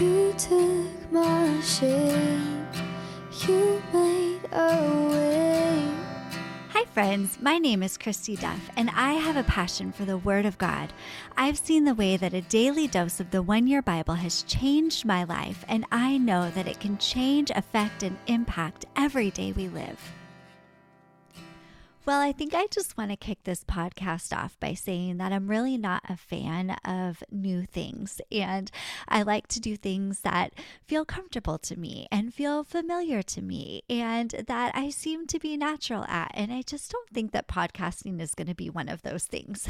You 0.00 0.32
took 0.38 1.12
my 1.12 1.60
shame, 1.60 2.66
you 3.46 3.82
made 3.92 4.40
a 4.50 5.10
way. 5.10 5.86
Hi, 6.70 6.86
friends. 6.86 7.38
My 7.42 7.58
name 7.58 7.82
is 7.82 7.98
Christy 7.98 8.36
Duff, 8.36 8.70
and 8.74 8.88
I 8.90 9.12
have 9.12 9.36
a 9.36 9.42
passion 9.42 9.92
for 9.92 10.06
the 10.06 10.16
Word 10.16 10.46
of 10.46 10.56
God. 10.56 10.94
I've 11.36 11.58
seen 11.58 11.84
the 11.84 11.94
way 11.94 12.16
that 12.16 12.32
a 12.32 12.40
daily 12.40 12.86
dose 12.86 13.20
of 13.20 13.30
the 13.32 13.42
One 13.42 13.66
Year 13.66 13.82
Bible 13.82 14.14
has 14.14 14.44
changed 14.44 15.04
my 15.04 15.24
life, 15.24 15.62
and 15.68 15.84
I 15.92 16.16
know 16.16 16.50
that 16.52 16.66
it 16.66 16.80
can 16.80 16.96
change, 16.96 17.50
affect, 17.54 18.02
and 18.02 18.16
impact 18.26 18.86
every 18.96 19.30
day 19.30 19.52
we 19.52 19.68
live. 19.68 20.00
Well, 22.04 22.20
I 22.20 22.32
think 22.32 22.52
I 22.52 22.66
just 22.66 22.98
want 22.98 23.12
to 23.12 23.16
kick 23.16 23.44
this 23.44 23.62
podcast 23.62 24.36
off 24.36 24.58
by 24.58 24.74
saying 24.74 25.18
that 25.18 25.32
I'm 25.32 25.46
really 25.46 25.78
not 25.78 26.02
a 26.08 26.16
fan 26.16 26.70
of 26.84 27.22
new 27.30 27.62
things. 27.64 28.20
And 28.32 28.72
I 29.06 29.22
like 29.22 29.46
to 29.48 29.60
do 29.60 29.76
things 29.76 30.20
that 30.22 30.52
feel 30.84 31.04
comfortable 31.04 31.58
to 31.58 31.78
me 31.78 32.08
and 32.10 32.34
feel 32.34 32.64
familiar 32.64 33.22
to 33.22 33.40
me 33.40 33.84
and 33.88 34.30
that 34.48 34.74
I 34.74 34.90
seem 34.90 35.28
to 35.28 35.38
be 35.38 35.56
natural 35.56 36.04
at. 36.08 36.32
And 36.34 36.52
I 36.52 36.62
just 36.62 36.90
don't 36.90 37.08
think 37.10 37.30
that 37.30 37.46
podcasting 37.46 38.20
is 38.20 38.34
going 38.34 38.48
to 38.48 38.54
be 38.54 38.68
one 38.68 38.88
of 38.88 39.02
those 39.02 39.26
things. 39.26 39.68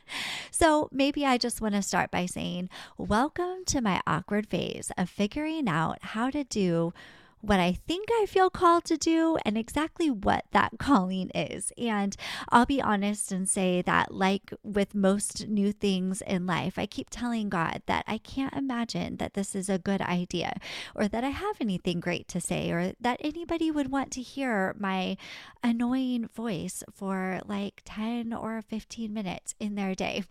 so 0.50 0.88
maybe 0.90 1.24
I 1.24 1.38
just 1.38 1.60
want 1.60 1.76
to 1.76 1.82
start 1.82 2.10
by 2.10 2.26
saying, 2.26 2.70
Welcome 2.96 3.64
to 3.66 3.80
my 3.80 4.00
awkward 4.04 4.48
phase 4.48 4.90
of 4.98 5.08
figuring 5.08 5.68
out 5.68 5.98
how 6.02 6.28
to 6.30 6.42
do 6.42 6.92
what 7.40 7.60
I 7.60 7.72
think 7.72 8.08
I 8.10 8.26
feel 8.26 8.50
called 8.50 8.84
to 8.86 8.96
do 8.96 9.38
and 9.44 9.56
exactly 9.56 10.10
what 10.10 10.44
that 10.52 10.72
calling 10.78 11.30
is. 11.34 11.72
And 11.78 12.16
I'll 12.48 12.66
be 12.66 12.82
honest 12.82 13.32
and 13.32 13.48
say 13.48 13.82
that, 13.82 14.12
like 14.12 14.52
with 14.62 14.94
most 14.94 15.46
new 15.48 15.72
things 15.72 16.22
in 16.22 16.46
life, 16.46 16.78
I 16.78 16.86
keep 16.86 17.08
telling 17.10 17.48
God 17.48 17.82
that 17.86 18.04
I 18.06 18.18
can't 18.18 18.54
imagine 18.54 19.16
that 19.16 19.34
this 19.34 19.54
is 19.54 19.68
a 19.68 19.78
good 19.78 20.00
idea 20.00 20.58
or 20.94 21.08
that 21.08 21.24
I 21.24 21.30
have 21.30 21.56
anything 21.60 22.00
great 22.00 22.28
to 22.28 22.40
say 22.40 22.70
or 22.70 22.92
that 23.00 23.20
anybody 23.20 23.70
would 23.70 23.90
want 23.90 24.10
to 24.12 24.22
hear 24.22 24.74
my 24.78 25.16
annoying 25.62 26.28
voice 26.34 26.82
for 26.92 27.40
like 27.46 27.82
10 27.84 28.32
or 28.32 28.62
15 28.62 29.12
minutes 29.12 29.54
in 29.60 29.74
their 29.74 29.94
day. 29.94 30.24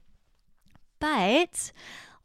But 0.99 1.71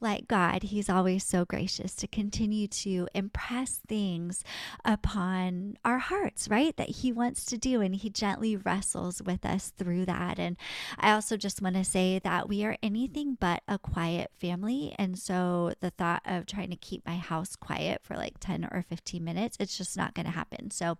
like 0.03 0.29
God, 0.29 0.65
He's 0.65 0.89
always 0.89 1.25
so 1.25 1.45
gracious 1.45 1.95
to 1.97 2.07
continue 2.07 2.67
to 2.69 3.09
impress 3.15 3.81
things 3.89 4.45
upon 4.85 5.79
our 5.85 5.99
hearts, 5.99 6.49
right? 6.49 6.77
That 6.77 6.91
He 6.91 7.13
wants 7.13 7.45
to 7.47 7.59
do. 7.59 7.81
And 7.81 7.95
He 7.95 8.11
gently 8.11 8.57
wrestles 8.57 9.23
with 9.23 9.45
us 9.45 9.73
through 9.77 10.07
that. 10.07 10.39
And 10.39 10.57
I 10.99 11.13
also 11.13 11.37
just 11.37 11.63
want 11.63 11.77
to 11.77 11.85
say 11.85 12.19
that 12.21 12.49
we 12.49 12.65
are 12.65 12.77
anything 12.83 13.37
but 13.39 13.63
a 13.69 13.79
quiet 13.79 14.31
family. 14.41 14.95
And 14.99 15.19
so 15.19 15.73
the 15.81 15.91
thought 15.91 16.23
of 16.25 16.47
trying 16.47 16.71
to 16.71 16.77
keep 16.77 17.07
my 17.07 17.17
house 17.17 17.57
quiet 17.57 18.01
for 18.03 18.17
like 18.17 18.39
10 18.41 18.69
or 18.71 18.85
15 18.89 19.23
minutes, 19.23 19.57
it's 19.61 19.79
just 19.79 19.97
not 19.97 20.15
going 20.15 20.27
to 20.27 20.33
happen. 20.33 20.71
So 20.71 20.99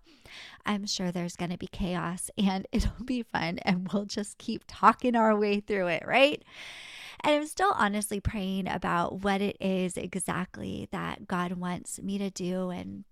I'm 0.65 0.85
sure 0.85 1.11
there's 1.11 1.35
going 1.35 1.51
to 1.51 1.57
be 1.57 1.67
chaos 1.67 2.29
and 2.37 2.67
it'll 2.71 3.05
be 3.05 3.23
fun. 3.23 3.59
And 3.59 3.91
we'll 3.91 4.05
just 4.05 4.37
keep 4.37 4.63
talking 4.67 5.15
our 5.15 5.35
way 5.37 5.59
through 5.59 5.87
it, 5.87 6.03
right? 6.05 6.43
And 7.23 7.35
I'm 7.35 7.47
still 7.47 7.73
honestly 7.75 8.19
praying 8.19 8.67
about 8.67 9.23
what 9.23 9.41
it 9.41 9.55
is 9.61 9.95
exactly 9.95 10.89
that 10.91 11.27
God 11.27 11.53
wants 11.53 12.01
me 12.01 12.17
to 12.17 12.29
do 12.29 12.69
and 12.69 13.05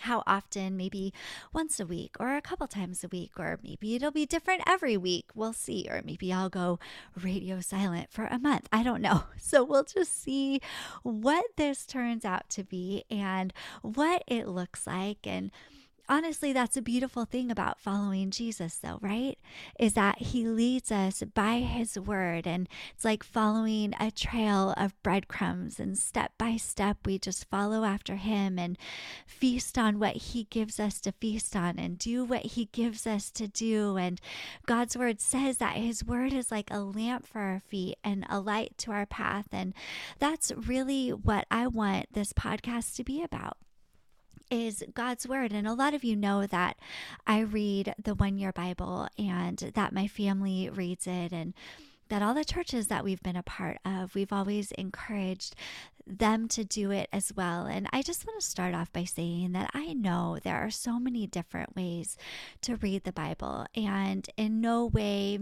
how 0.00 0.22
often, 0.26 0.76
maybe 0.76 1.12
once 1.52 1.80
a 1.80 1.86
week 1.86 2.16
or 2.20 2.36
a 2.36 2.42
couple 2.42 2.66
times 2.66 3.02
a 3.02 3.08
week, 3.08 3.32
or 3.38 3.58
maybe 3.62 3.94
it'll 3.94 4.10
be 4.10 4.26
different 4.26 4.62
every 4.66 4.96
week. 4.96 5.26
We'll 5.34 5.52
see. 5.52 5.86
Or 5.90 6.02
maybe 6.04 6.32
I'll 6.32 6.48
go 6.48 6.78
radio 7.20 7.60
silent 7.60 8.10
for 8.10 8.24
a 8.26 8.38
month. 8.38 8.68
I 8.72 8.82
don't 8.82 9.02
know. 9.02 9.24
So 9.40 9.64
we'll 9.64 9.84
just 9.84 10.22
see 10.22 10.60
what 11.02 11.44
this 11.56 11.86
turns 11.86 12.26
out 12.26 12.50
to 12.50 12.64
be 12.64 13.04
and 13.10 13.50
what 13.80 14.22
it 14.26 14.46
looks 14.46 14.86
like. 14.86 15.26
And 15.26 15.50
honestly, 16.08 16.52
that's 16.52 16.76
a 16.76 16.82
beautiful 16.82 17.24
thing 17.24 17.50
about 17.50 17.78
following 17.78 18.30
Jesus, 18.30 18.76
though, 18.76 18.98
right? 19.00 19.38
Is 19.78 19.92
that 19.94 20.18
he 20.18 20.46
leads 20.46 20.90
us 20.90 21.22
by 21.34 21.58
his 21.58 21.98
word. 21.98 22.46
And 22.46 22.68
it's 22.94 23.04
like 23.04 23.22
following 23.22 23.94
a 24.00 24.10
trail 24.10 24.74
of 24.76 25.00
breadcrumbs. 25.02 25.78
And 25.78 25.98
step 25.98 26.32
by 26.38 26.56
step, 26.56 26.98
we 27.04 27.18
just 27.18 27.48
follow 27.50 27.84
after 27.84 28.16
him 28.16 28.58
and 28.58 28.78
feast 29.26 29.78
on 29.78 29.98
what 29.98 30.16
he 30.16 30.44
gives 30.44 30.80
us 30.80 31.00
to 31.02 31.12
feast 31.12 31.54
on 31.54 31.78
and 31.78 31.98
do 31.98 32.24
what 32.24 32.46
he 32.46 32.66
gives 32.72 33.06
us 33.06 33.30
to 33.32 33.46
do. 33.46 33.96
And 33.96 34.20
God's 34.66 34.96
word 34.96 35.20
says 35.20 35.58
that 35.58 35.76
his 35.76 36.04
word 36.04 36.32
is 36.32 36.50
like 36.50 36.70
a 36.70 36.80
lamp 36.80 37.26
for 37.26 37.40
our 37.40 37.60
feet 37.60 37.98
and 38.02 38.24
a 38.28 38.40
light 38.40 38.72
to 38.78 38.92
our 38.92 39.06
path. 39.06 39.48
And 39.52 39.74
that's 40.18 40.52
really 40.52 41.10
what 41.10 41.46
I 41.50 41.66
want 41.66 42.12
this 42.12 42.32
podcast 42.32 42.96
to 42.96 43.04
be 43.04 43.22
about 43.22 43.56
is 44.50 44.84
God's 44.94 45.26
Word. 45.26 45.52
And 45.52 45.66
a 45.66 45.74
lot 45.74 45.94
of 45.94 46.04
you 46.04 46.16
know 46.16 46.46
that 46.46 46.78
I 47.26 47.40
read 47.40 47.94
the 48.02 48.14
One 48.14 48.38
Year 48.38 48.52
Bible 48.52 49.08
and 49.18 49.58
that 49.74 49.92
my 49.92 50.06
family 50.06 50.68
reads 50.68 51.06
it 51.06 51.32
and 51.32 51.54
that 52.08 52.22
all 52.22 52.34
the 52.34 52.44
churches 52.44 52.86
that 52.88 53.04
we've 53.04 53.22
been 53.22 53.36
a 53.36 53.42
part 53.42 53.78
of, 53.84 54.14
we've 54.14 54.32
always 54.32 54.72
encouraged 54.72 55.54
them 56.06 56.48
to 56.48 56.64
do 56.64 56.90
it 56.90 57.08
as 57.12 57.32
well. 57.36 57.66
And 57.66 57.86
I 57.92 58.02
just 58.02 58.26
want 58.26 58.40
to 58.40 58.46
start 58.46 58.74
off 58.74 58.92
by 58.92 59.04
saying 59.04 59.52
that 59.52 59.70
I 59.74 59.92
know 59.92 60.38
there 60.42 60.56
are 60.56 60.70
so 60.70 60.98
many 60.98 61.26
different 61.26 61.76
ways 61.76 62.16
to 62.62 62.76
read 62.76 63.04
the 63.04 63.12
Bible, 63.12 63.66
and 63.74 64.28
in 64.36 64.60
no 64.60 64.86
way 64.86 65.38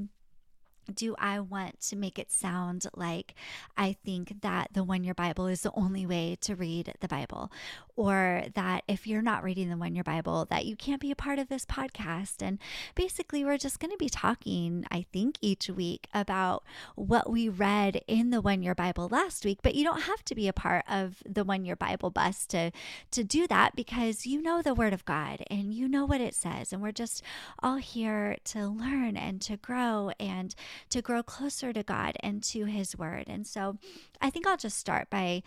do 0.93 1.17
I 1.19 1.41
want 1.41 1.81
to 1.83 1.97
make 1.97 2.19
it 2.19 2.31
sound 2.31 2.87
like 2.95 3.35
I 3.77 3.97
think 4.05 4.41
that 4.43 4.69
the 4.73 4.85
one 4.85 5.03
year 5.03 5.15
Bible 5.15 5.47
is 5.47 5.63
the 5.63 5.73
only 5.75 6.07
way 6.07 6.37
to 6.43 6.55
read 6.55 6.95
the 7.01 7.09
Bible, 7.09 7.51
or 7.97 8.45
that 8.55 8.85
if 8.87 9.07
you're 9.07 9.23
not 9.23 9.43
reading 9.43 9.71
the 9.71 9.77
one 9.77 9.95
year 9.95 10.05
Bible, 10.05 10.47
that 10.51 10.67
you 10.67 10.77
can't 10.77 11.01
be 11.01 11.11
a 11.11 11.17
part 11.17 11.39
of 11.39 11.49
this 11.49 11.65
podcast. 11.65 12.43
And 12.43 12.59
basically, 12.95 13.45
we're 13.45 13.59
just 13.59 13.81
going 13.81 13.91
to 13.91 13.97
be 13.97 14.09
talking, 14.09 14.85
I 14.91 15.07
think, 15.13 15.39
each 15.41 15.69
week 15.69 16.09
about 16.13 16.63
what 16.95 17.31
we 17.31 17.49
read 17.49 18.03
in 18.07 18.31
the 18.31 18.41
one 18.41 18.63
year 18.63 18.75
Bible 18.75 19.09
last 19.11 19.45
week. 19.45 19.61
But 19.63 19.75
you 19.75 19.83
don't 19.83 20.03
have 20.03 20.25
to 20.27 20.35
be 20.35 20.47
a 20.47 20.53
part 20.53 20.85
of 20.89 21.23
the 21.27 21.45
one 21.45 21.65
year 21.65 21.77
Bible 21.77 22.11
bus 22.11 22.47
to 22.47 22.71
to 23.11 23.25
do 23.25 23.47
that 23.47 23.75
because 23.75 24.27
you 24.27 24.43
know 24.43 24.63
the 24.63 24.75
Word 24.75 24.93
of 24.93 25.05
God 25.05 25.43
and 25.51 25.73
you 25.73 25.89
know 25.89 26.05
what 26.05 26.21
it 26.21 26.35
says, 26.35 26.73
and 26.73 26.83
we're 26.83 26.93
just 26.93 27.23
all 27.63 27.77
here 27.77 28.37
to 28.45 28.67
learn 28.67 29.17
and 29.17 29.41
to 29.43 29.57
grow 29.57 30.11
and 30.21 30.55
to 30.91 31.01
grow 31.01 31.23
closer 31.23 31.73
to 31.73 31.83
God 31.83 32.17
and 32.21 32.43
to 32.45 32.67
His 32.67 32.97
Word. 32.97 33.25
And 33.27 33.47
so 33.47 33.79
I 34.21 34.31
think 34.31 34.47
I'll 34.47 34.57
just 34.57 34.79
start 34.79 35.09
by 35.11 35.43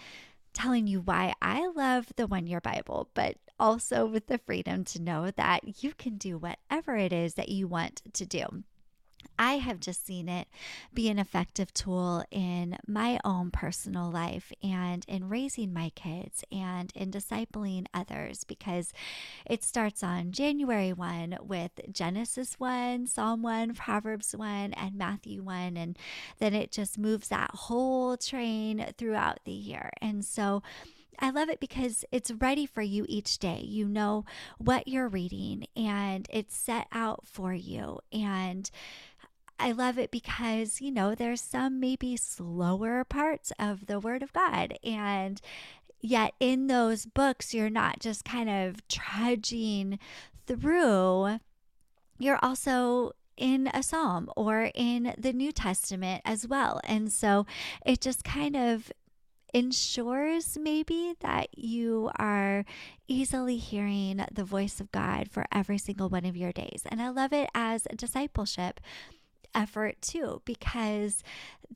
telling 0.53 0.87
you 0.87 1.01
why 1.01 1.33
I 1.41 1.67
love 1.67 2.11
the 2.15 2.27
one 2.27 2.47
year 2.47 2.61
Bible, 2.61 3.09
but 3.13 3.37
also 3.59 4.05
with 4.05 4.27
the 4.27 4.37
freedom 4.37 4.83
to 4.85 5.01
know 5.01 5.31
that 5.31 5.83
you 5.83 5.93
can 5.93 6.17
do 6.17 6.37
whatever 6.37 6.95
it 6.95 7.11
is 7.11 7.35
that 7.35 7.49
you 7.49 7.67
want 7.67 8.01
to 8.13 8.25
do. 8.25 8.63
I 9.37 9.53
have 9.53 9.79
just 9.79 10.05
seen 10.05 10.27
it 10.27 10.47
be 10.93 11.09
an 11.09 11.17
effective 11.17 11.73
tool 11.73 12.25
in 12.29 12.77
my 12.85 13.19
own 13.23 13.51
personal 13.51 14.11
life 14.11 14.51
and 14.61 15.05
in 15.07 15.29
raising 15.29 15.73
my 15.73 15.91
kids 15.95 16.43
and 16.51 16.91
in 16.93 17.09
discipling 17.09 17.85
others 17.93 18.43
because 18.43 18.91
it 19.45 19.63
starts 19.63 20.03
on 20.03 20.33
January 20.33 20.91
1 20.91 21.37
with 21.41 21.71
Genesis 21.91 22.55
1, 22.59 23.07
Psalm 23.07 23.41
1, 23.41 23.75
Proverbs 23.75 24.35
1, 24.35 24.73
and 24.73 24.95
Matthew 24.95 25.41
1. 25.41 25.77
And 25.77 25.97
then 26.39 26.53
it 26.53 26.71
just 26.71 26.97
moves 26.97 27.29
that 27.29 27.51
whole 27.53 28.17
train 28.17 28.93
throughout 28.97 29.39
the 29.45 29.53
year. 29.53 29.91
And 30.01 30.25
so, 30.25 30.61
I 31.21 31.31
love 31.31 31.49
it 31.49 31.59
because 31.59 32.05
it's 32.11 32.31
ready 32.31 32.65
for 32.65 32.81
you 32.81 33.05
each 33.09 33.39
day. 33.39 33.59
You 33.59 33.87
know 33.89 34.23
what 34.57 34.87
you're 34.87 35.09
reading 35.09 35.65
and 35.75 36.25
it's 36.29 36.55
set 36.55 36.87
out 36.93 37.27
for 37.27 37.53
you. 37.53 37.99
And 38.13 38.71
I 39.59 39.71
love 39.71 39.97
it 39.99 40.11
because, 40.11 40.81
you 40.81 40.91
know, 40.91 41.13
there's 41.13 41.41
some 41.41 41.79
maybe 41.79 42.15
slower 42.15 43.03
parts 43.03 43.51
of 43.59 43.87
the 43.87 43.99
Word 43.99 44.23
of 44.23 44.33
God. 44.33 44.77
And 44.83 45.41
yet, 46.01 46.33
in 46.39 46.67
those 46.67 47.05
books, 47.05 47.53
you're 47.53 47.69
not 47.69 47.99
just 47.99 48.23
kind 48.23 48.49
of 48.49 48.87
trudging 48.87 49.99
through, 50.47 51.39
you're 52.17 52.39
also 52.41 53.11
in 53.37 53.69
a 53.73 53.81
psalm 53.81 54.29
or 54.35 54.71
in 54.75 55.13
the 55.17 55.33
New 55.33 55.51
Testament 55.51 56.21
as 56.25 56.47
well. 56.47 56.81
And 56.83 57.11
so 57.11 57.45
it 57.85 58.01
just 58.01 58.23
kind 58.23 58.55
of 58.55 58.91
ensures 59.53 60.57
maybe 60.61 61.15
that 61.21 61.47
you 61.57 62.11
are 62.19 62.65
easily 63.07 63.57
hearing 63.57 64.23
the 64.31 64.43
voice 64.43 64.79
of 64.79 64.91
God 64.91 65.29
for 65.31 65.45
every 65.51 65.77
single 65.77 66.09
one 66.09 66.25
of 66.25 66.37
your 66.37 66.51
days. 66.51 66.83
And 66.85 67.01
I 67.01 67.09
love 67.09 67.33
it 67.33 67.49
as 67.55 67.87
a 67.89 67.95
discipleship 67.95 68.79
effort 69.55 70.01
too 70.01 70.41
because 70.45 71.23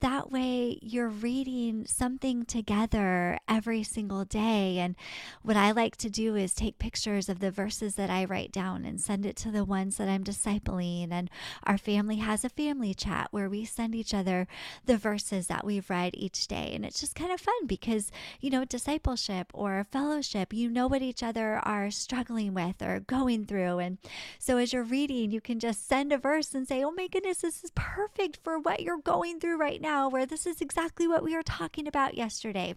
that 0.02 0.32
way 0.32 0.80
you're 0.82 1.08
reading 1.08 1.86
something 1.86 2.46
together 2.46 3.38
every 3.48 3.84
single 3.84 4.26
day. 4.26 4.80
And 4.80 4.96
what 5.44 5.56
I 5.56 5.72
like 5.72 5.96
to 5.98 6.10
do 6.10 6.36
is 6.36 6.54
take 6.54 6.80
pictures 6.80 7.30
of 7.30 7.40
the 7.40 7.52
verses 7.52 7.96
that 7.96 8.10
I 8.10 8.26
write 8.26 8.52
down 8.52 8.86
and 8.86 9.00
send 9.00 9.26
it 9.26 9.36
to 9.38 9.52
the 9.52 9.64
ones 9.64 9.98
that 9.98 10.10
I'm 10.10 10.24
discipling. 10.24 11.12
And 11.12 11.30
our 11.64 11.78
family 11.78 12.18
has 12.18 12.44
a 12.44 12.50
family 12.50 12.94
chat 12.94 13.28
where 13.32 13.50
we 13.50 13.66
send 13.66 13.94
each 13.94 14.14
other 14.14 14.48
the 14.86 14.98
verses 14.98 15.48
that 15.48 15.64
we've 15.64 15.90
read 15.90 16.16
each 16.16 16.48
day. 16.48 16.72
And 16.74 16.86
it's 16.86 17.00
just 17.00 17.16
kind 17.16 17.32
of 17.32 17.40
fun 17.40 17.68
because, 17.68 18.12
you 18.40 18.50
know, 18.50 18.66
discipleship 18.66 19.52
or 19.54 19.86
fellowship, 19.92 20.54
you 20.54 20.70
know 20.70 20.88
what 20.88 21.04
each 21.04 21.22
other 21.22 21.60
are 21.64 21.92
struggling 21.92 22.54
with 22.54 22.82
or 22.82 23.02
going 23.02 23.46
through. 23.46 23.78
And 23.78 24.00
so 24.40 24.58
as 24.58 24.74
you're 24.74 24.84
reading, 24.84 25.32
you 25.32 25.40
can 25.40 25.60
just 25.60 25.88
send 25.88 26.12
a 26.12 26.18
verse 26.18 26.56
and 26.56 26.68
say, 26.68 26.84
oh 26.84 26.92
my 26.92 27.08
goodness, 27.08 27.38
this 27.38 27.63
is 27.64 27.72
perfect 27.76 28.40
for 28.44 28.60
what 28.60 28.82
you're 28.82 28.98
going 28.98 29.40
through 29.40 29.58
right 29.58 29.82
now, 29.82 30.10
where 30.10 30.26
this 30.26 30.46
is 30.46 30.62
exactly 30.62 31.08
what 31.08 31.24
we 31.24 31.36
were 31.36 31.44
talking 31.44 31.88
about 31.88 32.16
yesterday. 32.16 32.76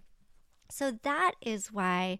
So 0.70 0.92
that 1.02 1.32
is 1.40 1.72
why 1.72 2.18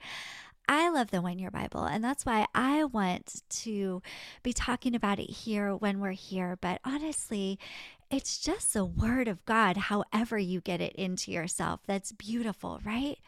I 0.69 0.89
love 0.89 1.11
the 1.11 1.23
One 1.23 1.39
Year 1.39 1.51
Bible, 1.51 1.85
and 1.85 2.03
that's 2.03 2.27
why 2.27 2.47
I 2.55 2.85
want 2.85 3.43
to 3.49 4.03
be 4.43 4.53
talking 4.53 4.95
about 4.95 5.19
it 5.19 5.31
here 5.31 5.77
when 5.77 6.01
we're 6.01 6.11
here. 6.11 6.59
But 6.61 6.81
honestly, 6.85 7.59
it's 8.11 8.39
just 8.39 8.73
the 8.75 8.85
Word 8.85 9.29
of 9.29 9.45
God, 9.45 9.77
however 9.77 10.39
you 10.39 10.61
get 10.61 10.81
it 10.81 10.95
into 10.95 11.31
yourself. 11.31 11.81
That's 11.87 12.13
beautiful, 12.13 12.81
right? 12.85 13.19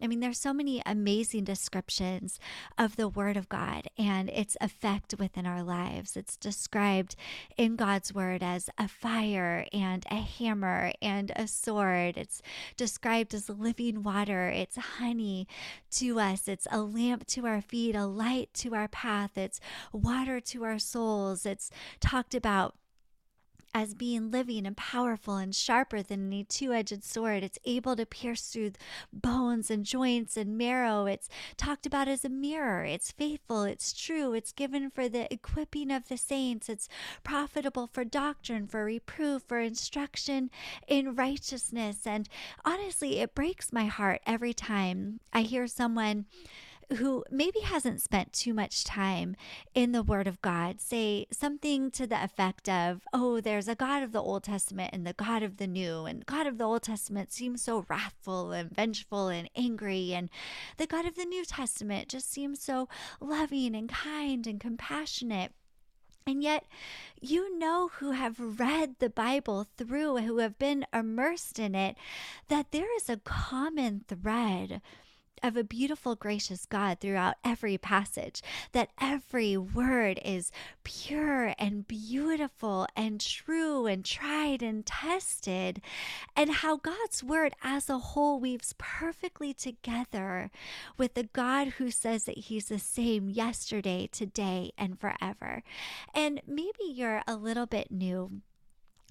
I 0.00 0.06
mean, 0.06 0.20
there's 0.20 0.38
so 0.38 0.52
many 0.52 0.82
amazing 0.84 1.44
descriptions 1.44 2.38
of 2.78 2.96
the 2.96 3.08
Word 3.08 3.36
of 3.36 3.48
God 3.48 3.88
and 3.98 4.28
its 4.30 4.56
effect 4.60 5.14
within 5.18 5.46
our 5.46 5.62
lives. 5.62 6.16
It's 6.16 6.36
described 6.36 7.16
in 7.56 7.76
God's 7.76 8.14
Word 8.14 8.42
as 8.42 8.68
a 8.78 8.88
fire 8.88 9.66
and 9.72 10.04
a 10.10 10.16
hammer 10.16 10.92
and 11.00 11.32
a 11.36 11.46
sword. 11.46 12.16
It's 12.16 12.42
described 12.76 13.34
as 13.34 13.48
living 13.48 14.02
water. 14.02 14.48
It's 14.48 14.76
honey 14.76 15.48
to 15.92 16.20
us. 16.20 16.48
It's 16.48 16.66
a 16.70 16.80
lamp 16.80 17.26
to 17.28 17.46
our 17.46 17.60
feet, 17.60 17.94
a 17.94 18.06
light 18.06 18.50
to 18.54 18.74
our 18.74 18.88
path. 18.88 19.36
It's 19.36 19.60
water 19.92 20.40
to 20.40 20.64
our 20.64 20.78
souls. 20.78 21.46
It's 21.46 21.70
talked 22.00 22.34
about 22.34 22.74
as 23.74 23.94
being 23.94 24.30
living 24.30 24.66
and 24.66 24.76
powerful 24.76 25.36
and 25.36 25.54
sharper 25.54 26.02
than 26.02 26.26
any 26.26 26.44
two 26.44 26.72
edged 26.72 27.04
sword. 27.04 27.42
It's 27.42 27.58
able 27.64 27.96
to 27.96 28.06
pierce 28.06 28.48
through 28.48 28.72
bones 29.12 29.70
and 29.70 29.84
joints 29.84 30.36
and 30.36 30.56
marrow. 30.56 31.06
It's 31.06 31.28
talked 31.56 31.86
about 31.86 32.08
as 32.08 32.24
a 32.24 32.28
mirror. 32.28 32.84
It's 32.84 33.12
faithful. 33.12 33.64
It's 33.64 33.92
true. 33.92 34.32
It's 34.32 34.52
given 34.52 34.90
for 34.90 35.08
the 35.08 35.32
equipping 35.32 35.90
of 35.90 36.08
the 36.08 36.16
saints. 36.16 36.68
It's 36.68 36.88
profitable 37.22 37.88
for 37.92 38.04
doctrine, 38.04 38.66
for 38.66 38.84
reproof, 38.84 39.42
for 39.46 39.60
instruction 39.60 40.50
in 40.88 41.14
righteousness. 41.14 42.06
And 42.06 42.28
honestly, 42.64 43.18
it 43.18 43.34
breaks 43.34 43.72
my 43.72 43.86
heart 43.86 44.20
every 44.26 44.54
time 44.54 45.20
I 45.32 45.42
hear 45.42 45.66
someone 45.66 46.26
who 46.94 47.24
maybe 47.30 47.60
hasn't 47.60 48.00
spent 48.00 48.32
too 48.32 48.54
much 48.54 48.84
time 48.84 49.34
in 49.74 49.92
the 49.92 50.02
Word 50.02 50.26
of 50.26 50.40
God 50.40 50.80
say 50.80 51.26
something 51.32 51.90
to 51.90 52.06
the 52.06 52.22
effect 52.22 52.68
of, 52.68 53.02
oh, 53.12 53.40
there's 53.40 53.68
a 53.68 53.74
God 53.74 54.02
of 54.02 54.12
the 54.12 54.22
Old 54.22 54.44
Testament 54.44 54.90
and 54.92 55.06
the 55.06 55.12
God 55.12 55.42
of 55.42 55.56
the 55.56 55.66
New, 55.66 56.04
and 56.04 56.24
God 56.26 56.46
of 56.46 56.58
the 56.58 56.64
Old 56.64 56.82
Testament 56.82 57.32
seems 57.32 57.62
so 57.62 57.84
wrathful 57.88 58.52
and 58.52 58.74
vengeful 58.74 59.28
and 59.28 59.50
angry, 59.56 60.14
and 60.14 60.30
the 60.76 60.86
God 60.86 61.06
of 61.06 61.16
the 61.16 61.24
New 61.24 61.44
Testament 61.44 62.08
just 62.08 62.30
seems 62.30 62.62
so 62.62 62.88
loving 63.20 63.74
and 63.74 63.88
kind 63.88 64.46
and 64.46 64.60
compassionate. 64.60 65.52
And 66.28 66.42
yet, 66.42 66.64
you 67.20 67.56
know 67.56 67.88
who 67.98 68.10
have 68.10 68.58
read 68.58 68.96
the 68.98 69.10
Bible 69.10 69.66
through, 69.76 70.18
who 70.18 70.38
have 70.38 70.58
been 70.58 70.84
immersed 70.92 71.60
in 71.60 71.76
it, 71.76 71.96
that 72.48 72.72
there 72.72 72.96
is 72.96 73.08
a 73.08 73.18
common 73.18 74.04
thread 74.08 74.80
of 75.42 75.56
a 75.56 75.64
beautiful, 75.64 76.14
gracious 76.14 76.66
God 76.66 77.00
throughout 77.00 77.36
every 77.44 77.78
passage, 77.78 78.42
that 78.72 78.90
every 79.00 79.56
word 79.56 80.20
is 80.24 80.52
pure 80.84 81.54
and 81.58 81.86
beautiful 81.86 82.86
and 82.96 83.20
true 83.20 83.86
and 83.86 84.04
tried 84.04 84.62
and 84.62 84.84
tested, 84.84 85.80
and 86.34 86.50
how 86.50 86.76
God's 86.76 87.22
word 87.22 87.54
as 87.62 87.88
a 87.88 87.98
whole 87.98 88.40
weaves 88.40 88.74
perfectly 88.78 89.52
together 89.52 90.50
with 90.96 91.14
the 91.14 91.24
God 91.24 91.68
who 91.78 91.90
says 91.90 92.24
that 92.24 92.38
He's 92.38 92.66
the 92.66 92.78
same 92.78 93.28
yesterday, 93.28 94.08
today, 94.10 94.72
and 94.78 94.98
forever. 94.98 95.62
And 96.14 96.40
maybe 96.46 96.84
you're 96.84 97.22
a 97.26 97.36
little 97.36 97.66
bit 97.66 97.90
new 97.90 98.42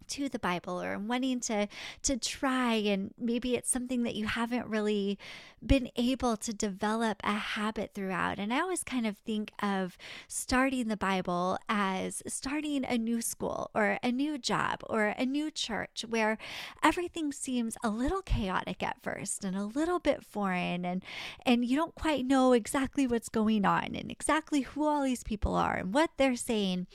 to 0.07 0.29
the 0.29 0.39
Bible 0.39 0.81
or 0.81 0.97
wanting 0.97 1.39
to 1.41 1.67
to 2.03 2.17
try 2.17 2.73
and 2.73 3.13
maybe 3.17 3.55
it's 3.55 3.69
something 3.69 4.03
that 4.03 4.15
you 4.15 4.27
haven't 4.27 4.67
really 4.67 5.17
been 5.65 5.89
able 5.95 6.37
to 6.37 6.53
develop 6.53 7.19
a 7.23 7.33
habit 7.33 7.91
throughout. 7.95 8.37
And 8.37 8.53
I 8.53 8.59
always 8.61 8.83
kind 8.83 9.07
of 9.07 9.17
think 9.17 9.51
of 9.61 9.97
starting 10.27 10.87
the 10.87 10.97
Bible 10.97 11.57
as 11.67 12.21
starting 12.27 12.85
a 12.85 12.97
new 12.97 13.21
school 13.21 13.71
or 13.73 13.97
a 14.03 14.11
new 14.11 14.37
job 14.37 14.83
or 14.89 15.15
a 15.17 15.25
new 15.25 15.49
church 15.49 16.05
where 16.07 16.37
everything 16.83 17.31
seems 17.31 17.77
a 17.83 17.89
little 17.89 18.21
chaotic 18.21 18.83
at 18.83 19.01
first 19.01 19.43
and 19.43 19.55
a 19.55 19.63
little 19.65 19.99
bit 19.99 20.23
foreign 20.23 20.85
and 20.85 21.03
and 21.45 21.65
you 21.65 21.75
don't 21.75 21.95
quite 21.95 22.25
know 22.25 22.53
exactly 22.53 23.07
what's 23.07 23.29
going 23.29 23.65
on 23.65 23.95
and 23.95 24.11
exactly 24.11 24.61
who 24.61 24.85
all 24.85 25.03
these 25.03 25.23
people 25.23 25.55
are 25.55 25.75
and 25.75 25.93
what 25.93 26.11
they're 26.17 26.35
saying. 26.35 26.87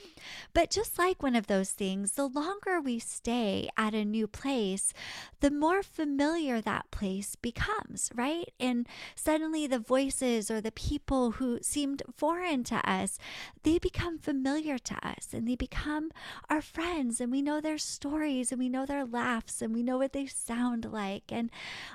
But 0.53 0.69
just 0.69 0.97
like 0.97 1.21
one 1.21 1.35
of 1.35 1.47
those 1.47 1.71
things, 1.71 2.13
the 2.13 2.27
longer 2.27 2.79
we 2.79 2.90
stay 2.99 3.69
at 3.77 3.93
a 3.93 4.05
new 4.05 4.27
place, 4.27 4.93
the 5.39 5.51
more 5.51 5.83
familiar 5.83 6.61
that 6.61 6.91
place 6.91 7.35
becomes, 7.35 8.09
right? 8.15 8.51
And 8.59 8.87
suddenly 9.15 9.67
the 9.67 9.79
voices 9.79 10.49
or 10.51 10.61
the 10.61 10.71
people 10.71 11.31
who 11.31 11.59
seemed 11.61 12.03
foreign 12.15 12.63
to 12.65 12.89
us, 12.89 13.17
they 13.63 13.79
become 13.79 14.17
familiar 14.17 14.77
to 14.77 15.07
us 15.07 15.29
and 15.33 15.47
they 15.47 15.55
become 15.55 16.11
our 16.49 16.61
friends 16.61 17.21
and 17.21 17.31
we 17.31 17.41
know 17.41 17.61
their 17.61 17.77
stories 17.77 18.51
and 18.51 18.59
we 18.59 18.69
know 18.69 18.85
their 18.85 19.05
laughs 19.05 19.61
and 19.61 19.73
we 19.73 19.83
know 19.83 19.97
what 19.97 20.13
they 20.13 20.25
sound 20.25 20.91
like. 20.91 21.31
And 21.31 21.49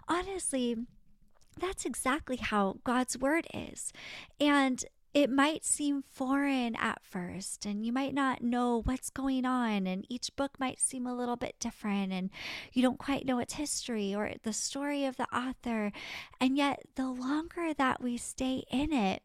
honestly, 0.08 0.76
that's 1.58 1.86
exactly 1.86 2.36
how 2.36 2.78
God's 2.84 3.18
word 3.18 3.46
is. 3.52 3.92
And 4.38 4.84
it 5.16 5.30
might 5.30 5.64
seem 5.64 6.02
foreign 6.12 6.76
at 6.76 7.02
first, 7.02 7.64
and 7.64 7.86
you 7.86 7.90
might 7.90 8.12
not 8.12 8.42
know 8.42 8.82
what's 8.84 9.08
going 9.08 9.46
on, 9.46 9.86
and 9.86 10.04
each 10.10 10.28
book 10.36 10.60
might 10.60 10.78
seem 10.78 11.06
a 11.06 11.16
little 11.16 11.36
bit 11.36 11.54
different, 11.58 12.12
and 12.12 12.28
you 12.74 12.82
don't 12.82 12.98
quite 12.98 13.24
know 13.24 13.38
its 13.38 13.54
history 13.54 14.14
or 14.14 14.32
the 14.42 14.52
story 14.52 15.06
of 15.06 15.16
the 15.16 15.26
author. 15.34 15.90
And 16.38 16.58
yet, 16.58 16.80
the 16.96 17.08
longer 17.08 17.72
that 17.72 18.02
we 18.02 18.18
stay 18.18 18.64
in 18.70 18.92
it, 18.92 19.22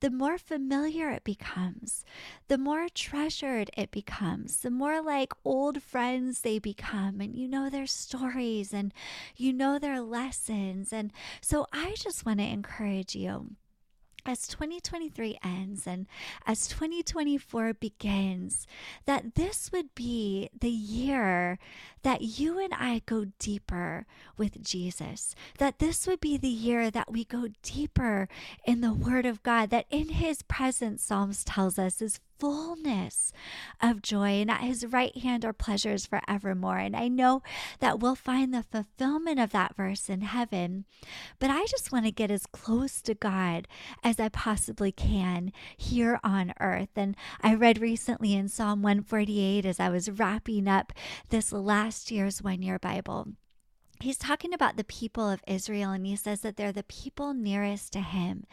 the 0.00 0.10
more 0.10 0.36
familiar 0.36 1.08
it 1.08 1.24
becomes, 1.24 2.04
the 2.48 2.58
more 2.58 2.88
treasured 2.94 3.70
it 3.74 3.90
becomes, 3.90 4.58
the 4.58 4.70
more 4.70 5.00
like 5.00 5.32
old 5.46 5.82
friends 5.82 6.42
they 6.42 6.58
become, 6.58 7.22
and 7.22 7.34
you 7.34 7.48
know 7.48 7.70
their 7.70 7.86
stories 7.86 8.74
and 8.74 8.92
you 9.34 9.54
know 9.54 9.78
their 9.78 10.02
lessons. 10.02 10.92
And 10.92 11.10
so 11.40 11.64
I 11.72 11.94
just 11.96 12.26
want 12.26 12.40
to 12.40 12.44
encourage 12.44 13.16
you 13.16 13.56
as 14.26 14.46
2023 14.46 15.38
ends 15.44 15.86
and 15.86 16.06
as 16.46 16.66
2024 16.68 17.74
begins, 17.74 18.66
that 19.06 19.34
this 19.34 19.70
would 19.72 19.94
be 19.94 20.48
the 20.58 20.70
year 20.70 21.58
that 22.02 22.22
you 22.22 22.58
and 22.58 22.72
I 22.74 23.02
go 23.06 23.26
deeper 23.38 24.06
with 24.36 24.62
Jesus, 24.62 25.34
that 25.58 25.78
this 25.78 26.06
would 26.06 26.20
be 26.20 26.36
the 26.36 26.48
year 26.48 26.90
that 26.90 27.12
we 27.12 27.24
go 27.24 27.48
deeper 27.62 28.28
in 28.64 28.80
the 28.80 28.92
Word 28.92 29.26
of 29.26 29.42
God, 29.42 29.70
that 29.70 29.86
in 29.90 30.10
His 30.10 30.42
presence, 30.42 31.02
Psalms 31.02 31.44
tells 31.44 31.78
us, 31.78 32.02
is 32.02 32.20
fullness 32.42 33.32
of 33.80 34.02
joy, 34.02 34.40
and 34.40 34.50
at 34.50 34.62
his 34.62 34.84
right 34.84 35.16
hand 35.16 35.44
are 35.44 35.52
pleasures 35.52 36.06
forevermore. 36.06 36.78
And 36.78 36.96
I 36.96 37.06
know 37.06 37.40
that 37.78 38.00
we'll 38.00 38.16
find 38.16 38.52
the 38.52 38.64
fulfillment 38.64 39.38
of 39.38 39.52
that 39.52 39.76
verse 39.76 40.10
in 40.10 40.22
heaven, 40.22 40.84
but 41.38 41.50
I 41.50 41.66
just 41.66 41.92
want 41.92 42.04
to 42.06 42.10
get 42.10 42.32
as 42.32 42.46
close 42.46 43.00
to 43.02 43.14
God 43.14 43.68
as 44.02 44.18
I 44.18 44.28
possibly 44.28 44.90
can 44.90 45.52
here 45.76 46.18
on 46.24 46.52
earth. 46.58 46.90
And 46.96 47.14
I 47.40 47.54
read 47.54 47.80
recently 47.80 48.34
in 48.34 48.48
Psalm 48.48 48.82
148 48.82 49.64
as 49.64 49.78
I 49.78 49.88
was 49.88 50.10
wrapping 50.10 50.66
up 50.66 50.92
this 51.28 51.52
last 51.52 52.10
year's 52.10 52.42
one 52.42 52.60
year 52.60 52.80
Bible 52.80 53.28
he's 54.02 54.18
talking 54.18 54.52
about 54.52 54.76
the 54.76 54.84
people 54.84 55.28
of 55.28 55.42
Israel 55.46 55.90
and 55.92 56.06
he 56.06 56.16
says 56.16 56.40
that 56.40 56.56
they're 56.56 56.72
the 56.72 56.82
people 56.82 57.34
nearest 57.34 57.92
to 57.92 58.00
him. 58.00 58.46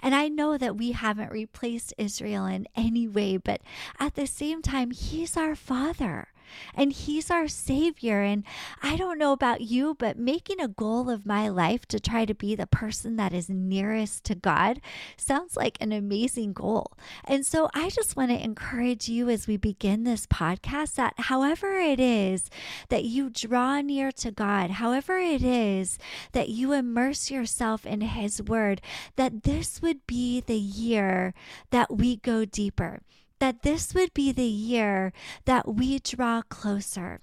And 0.00 0.14
I 0.14 0.28
know 0.28 0.58
that 0.58 0.76
we 0.76 0.92
haven't 0.92 1.30
replaced 1.30 1.94
Israel 1.96 2.46
in 2.46 2.66
any 2.76 3.06
way, 3.06 3.36
but 3.36 3.60
at 3.98 4.14
the 4.14 4.26
same 4.26 4.62
time, 4.62 4.90
he's 4.90 5.36
our 5.36 5.54
father. 5.54 6.28
And 6.74 6.92
He's 6.92 7.30
our 7.30 7.48
Savior. 7.48 8.22
And 8.22 8.44
I 8.82 8.96
don't 8.96 9.18
know 9.18 9.32
about 9.32 9.60
you, 9.60 9.94
but 9.98 10.18
making 10.18 10.60
a 10.60 10.68
goal 10.68 11.10
of 11.10 11.26
my 11.26 11.48
life 11.48 11.86
to 11.86 12.00
try 12.00 12.24
to 12.24 12.34
be 12.34 12.54
the 12.54 12.66
person 12.66 13.16
that 13.16 13.32
is 13.32 13.48
nearest 13.48 14.24
to 14.24 14.34
God 14.34 14.80
sounds 15.16 15.56
like 15.56 15.78
an 15.80 15.92
amazing 15.92 16.52
goal. 16.52 16.92
And 17.24 17.46
so 17.46 17.68
I 17.74 17.90
just 17.90 18.16
want 18.16 18.30
to 18.30 18.42
encourage 18.42 19.08
you 19.08 19.28
as 19.28 19.46
we 19.46 19.56
begin 19.56 20.04
this 20.04 20.26
podcast 20.26 20.94
that 20.94 21.14
however 21.18 21.78
it 21.78 22.00
is 22.00 22.50
that 22.88 23.04
you 23.04 23.30
draw 23.30 23.80
near 23.80 24.12
to 24.12 24.30
God, 24.30 24.70
however 24.72 25.18
it 25.18 25.42
is 25.42 25.98
that 26.32 26.48
you 26.48 26.72
immerse 26.72 27.30
yourself 27.30 27.86
in 27.86 28.00
His 28.00 28.42
Word, 28.42 28.80
that 29.16 29.44
this 29.44 29.80
would 29.82 30.06
be 30.06 30.40
the 30.40 30.58
year 30.58 31.34
that 31.70 31.96
we 31.96 32.16
go 32.16 32.44
deeper 32.44 33.00
that 33.44 33.60
this 33.60 33.92
would 33.92 34.14
be 34.14 34.32
the 34.32 34.42
year 34.42 35.12
that 35.44 35.68
we 35.68 35.98
draw 35.98 36.40
closer. 36.48 37.20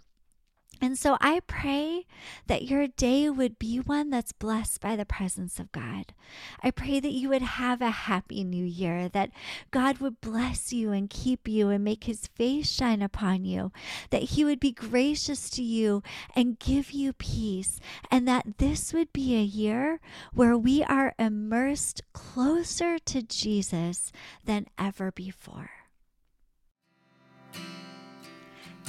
And 0.79 0.95
so 0.95 1.17
I 1.19 1.39
pray 1.47 2.05
that 2.45 2.65
your 2.65 2.85
day 2.85 3.27
would 3.27 3.57
be 3.57 3.79
one 3.79 4.11
that's 4.11 4.31
blessed 4.31 4.81
by 4.81 4.95
the 4.95 5.03
presence 5.03 5.59
of 5.59 5.71
God. 5.71 6.13
I 6.61 6.69
pray 6.69 6.99
that 6.99 7.11
you 7.11 7.29
would 7.29 7.41
have 7.41 7.81
a 7.81 7.89
happy 7.89 8.43
new 8.43 8.63
year, 8.63 9.09
that 9.09 9.31
God 9.71 9.97
would 9.97 10.21
bless 10.21 10.71
you 10.71 10.91
and 10.91 11.09
keep 11.09 11.47
you 11.47 11.69
and 11.69 11.83
make 11.83 12.03
his 12.03 12.27
face 12.27 12.69
shine 12.69 13.01
upon 13.01 13.43
you, 13.43 13.71
that 14.11 14.21
he 14.21 14.45
would 14.45 14.59
be 14.59 14.71
gracious 14.71 15.49
to 15.49 15.63
you 15.63 16.03
and 16.35 16.59
give 16.59 16.91
you 16.91 17.13
peace, 17.13 17.79
and 18.11 18.27
that 18.27 18.59
this 18.59 18.93
would 18.93 19.11
be 19.11 19.35
a 19.35 19.43
year 19.43 19.99
where 20.33 20.55
we 20.55 20.83
are 20.83 21.15
immersed 21.17 22.03
closer 22.13 22.99
to 22.99 23.23
Jesus 23.23 24.11
than 24.45 24.67
ever 24.77 25.11
before. 25.11 25.80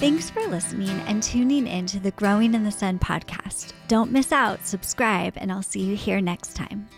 Thanks 0.03 0.29
for 0.29 0.45
listening 0.49 0.89
and 1.07 1.23
tuning 1.23 1.69
in 1.69 1.87
to 1.87 2.01
the 2.01 2.11
Growing 2.11 2.55
in 2.55 2.65
the 2.65 2.73
Sun 2.73 2.99
podcast. 2.99 3.73
Don't 3.87 4.11
miss 4.11 4.33
out, 4.33 4.67
subscribe, 4.67 5.35
and 5.37 5.53
I'll 5.53 5.63
see 5.63 5.79
you 5.79 5.95
here 5.95 6.21
next 6.21 6.57
time. 6.57 6.89